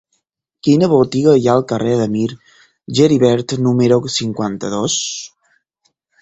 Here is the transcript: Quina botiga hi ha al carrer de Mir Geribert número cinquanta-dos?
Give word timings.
Quina 0.67 0.87
botiga 0.93 1.35
hi 1.41 1.43
ha 1.49 1.53
al 1.57 1.65
carrer 1.71 1.93
de 1.99 2.07
Mir 2.15 2.29
Geribert 3.01 3.55
número 3.67 3.99
cinquanta-dos? 4.15 4.97